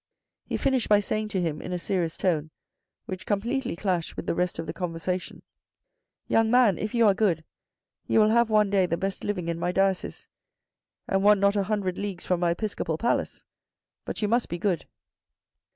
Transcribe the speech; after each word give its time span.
He 0.47 0.57
finished 0.57 0.89
by 0.89 0.99
saying 0.99 1.27
to 1.27 1.39
him 1.41 1.61
in 1.61 1.71
a 1.71 1.77
serious 1.77 2.17
tone, 2.17 2.49
which 3.05 3.27
completely 3.27 3.75
clashed 3.75 4.15
with 4.15 4.25
the 4.25 4.33
rest 4.33 4.57
of 4.57 4.65
the 4.65 4.73
conversation." 4.73 5.43
Young 6.27 6.49
man, 6.49 6.79
if 6.79 6.95
you 6.95 7.05
are 7.05 7.13
good, 7.13 7.45
you 8.07 8.19
will 8.19 8.29
have 8.29 8.49
one 8.49 8.71
day 8.71 8.87
the 8.87 8.97
best 8.97 9.23
living 9.23 9.47
in 9.47 9.59
my 9.59 9.71
diocese, 9.71 10.27
and 11.07 11.21
one 11.23 11.39
not 11.39 11.55
a 11.55 11.61
hundred 11.69 11.99
leagues 11.99 12.25
from 12.25 12.39
my 12.39 12.49
episcopal 12.49 12.97
palace, 12.97 13.43
but 14.03 14.23
you 14.23 14.27
must 14.27 14.49
be 14.49 14.57
good." 14.57 14.87